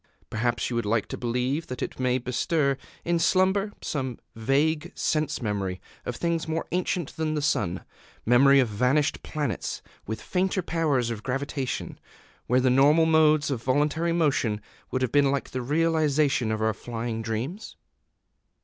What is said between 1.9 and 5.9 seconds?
may bestir, in slumber, some vague sense memory